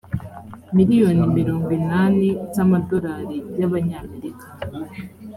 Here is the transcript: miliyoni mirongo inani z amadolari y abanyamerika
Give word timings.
miliyoni 0.75 1.21
mirongo 1.37 1.69
inani 1.79 2.29
z 2.53 2.55
amadolari 2.63 3.37
y 3.59 3.63
abanyamerika 3.67 4.45